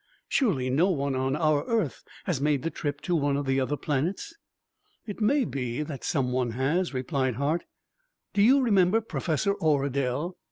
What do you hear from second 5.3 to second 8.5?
be that someone has," replied Hart. "Do